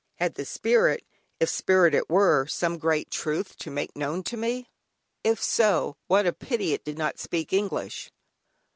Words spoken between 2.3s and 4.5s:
some great truth to make known to